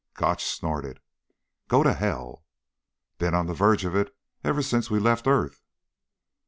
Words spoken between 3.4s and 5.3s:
the verge of it ever since we left